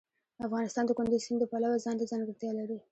افغانستان 0.45 0.83
د 0.85 0.91
کندز 0.97 1.21
سیند 1.25 1.39
د 1.41 1.45
پلوه 1.51 1.77
ځانته 1.85 2.05
ځانګړتیا 2.11 2.51
لري. 2.59 2.77